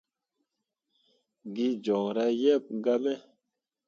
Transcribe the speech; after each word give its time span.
Gee 1.53 1.79
joŋra 1.83 2.25
yeb 2.41 2.63
gah 2.83 2.99
me. 3.03 3.13